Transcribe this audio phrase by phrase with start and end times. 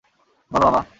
[0.51, 0.81] বল, বাবা!